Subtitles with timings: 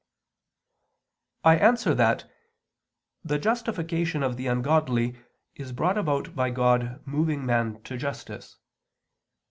[1.43, 2.27] I answer that,
[3.23, 5.15] The justification of the ungodly
[5.53, 8.57] is brought about by God moving man to justice.